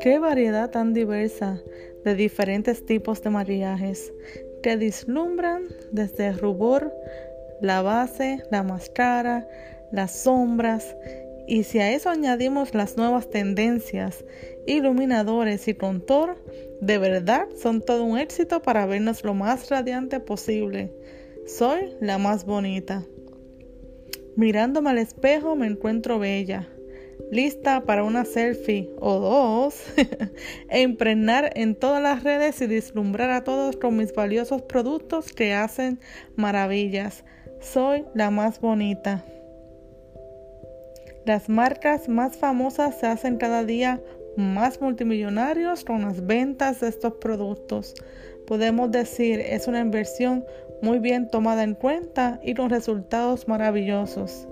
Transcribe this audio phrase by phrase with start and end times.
[0.00, 1.60] Qué variedad tan diversa
[2.04, 4.10] de diferentes tipos de maquillajes
[4.62, 6.90] que dislumbran desde el rubor,
[7.60, 9.46] la base, la máscara,
[9.92, 10.96] las sombras
[11.46, 14.24] y si a eso añadimos las nuevas tendencias,
[14.66, 16.42] iluminadores y contor,
[16.80, 20.94] de verdad son todo un éxito para vernos lo más radiante posible.
[21.44, 23.04] Soy la más bonita.
[24.34, 26.68] Mirándome al espejo me encuentro bella,
[27.30, 29.82] lista para una selfie o dos,
[30.68, 35.54] e impregnar en todas las redes y deslumbrar a todos con mis valiosos productos que
[35.54, 36.00] hacen
[36.36, 37.24] maravillas.
[37.60, 39.24] Soy la más bonita.
[41.26, 44.00] Las marcas más famosas se hacen cada día
[44.36, 47.94] más multimillonarios con las ventas de estos productos.
[48.46, 50.44] Podemos decir es una inversión
[50.82, 54.48] muy bien tomada en cuenta y con resultados maravillosos.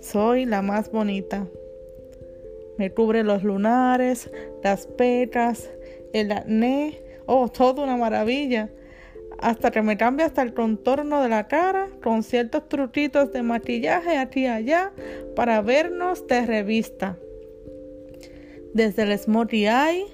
[0.00, 1.46] Soy la más bonita.
[2.80, 4.30] Me cubre los lunares,
[4.64, 5.68] las pecas,
[6.14, 8.70] el acné, oh, todo una maravilla
[9.38, 14.16] hasta que me cambia hasta el contorno de la cara con ciertos truquitos de maquillaje
[14.16, 14.92] aquí y allá
[15.36, 17.18] para vernos de revista.
[18.72, 20.06] Desde el smokey eye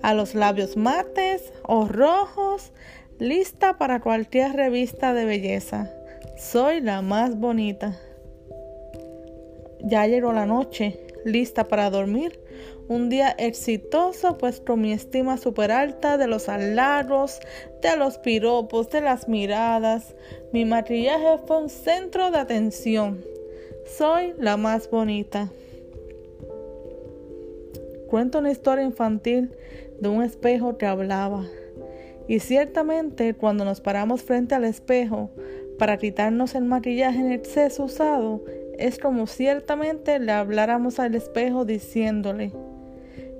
[0.00, 2.70] a los labios mates o rojos,
[3.18, 5.90] lista para cualquier revista de belleza.
[6.36, 7.98] Soy la más bonita.
[9.80, 12.38] Ya llegó la noche, lista para dormir
[12.88, 17.38] un día exitoso, pues mi estima super alta de los halagos,
[17.82, 20.16] de los piropos, de las miradas.
[20.52, 23.22] Mi maquillaje fue un centro de atención.
[23.84, 25.50] Soy la más bonita.
[28.08, 29.54] Cuento una historia infantil
[30.00, 31.44] de un espejo que hablaba.
[32.26, 35.30] Y ciertamente cuando nos paramos frente al espejo
[35.78, 38.42] para quitarnos el maquillaje en exceso usado,
[38.78, 42.52] es como ciertamente le habláramos al espejo diciéndole,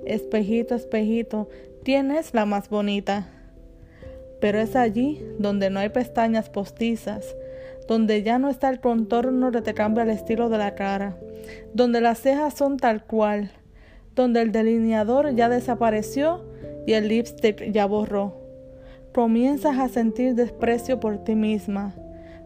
[0.05, 1.49] espejito, espejito,
[1.83, 3.27] tienes la más bonita.
[4.41, 7.35] Pero es allí donde no hay pestañas postizas,
[7.87, 11.17] donde ya no está el contorno que te cambia el estilo de la cara,
[11.73, 13.51] donde las cejas son tal cual,
[14.15, 16.45] donde el delineador ya desapareció
[16.85, 18.37] y el lipstick ya borró.
[19.13, 21.95] Comienzas a sentir desprecio por ti misma,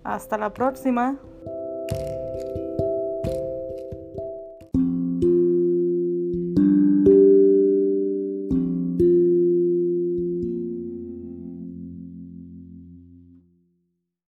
[0.03, 1.17] Hasta la próxima.